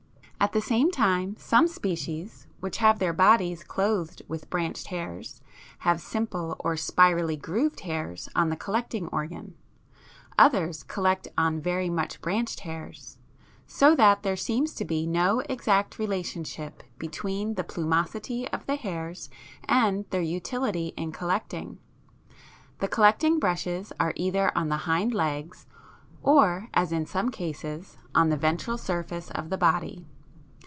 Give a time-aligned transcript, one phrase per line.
[0.43, 5.39] At the same time some species which have their bodies clothed with branched hairs
[5.77, 9.53] have simple or spirally grooved hairs on the collecting organ
[10.39, 13.19] others collect on very much branched hairs
[13.67, 19.29] so that there seems to be no exact relationship between the plumosity of the hairs
[19.65, 21.77] and their utility in collecting.
[22.79, 25.67] The collecting brushes are either on the hind legs
[26.23, 30.03] or, as in some cases, on the ventral surface of the body.